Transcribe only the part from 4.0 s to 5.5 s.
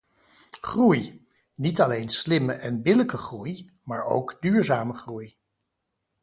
ook duurzame groei.